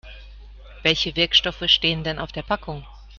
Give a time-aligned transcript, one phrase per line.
[0.81, 2.83] Welche Wirkstoffe stehen denn auf der Packung?